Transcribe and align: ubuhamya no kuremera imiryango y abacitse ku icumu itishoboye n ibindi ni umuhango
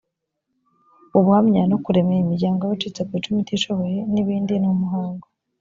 ubuhamya 1.17 1.61
no 1.71 1.77
kuremera 1.83 2.21
imiryango 2.23 2.59
y 2.61 2.67
abacitse 2.67 3.01
ku 3.07 3.11
icumu 3.17 3.39
itishoboye 3.43 3.99
n 4.11 4.13
ibindi 4.21 4.53
ni 4.57 4.67
umuhango 4.73 5.25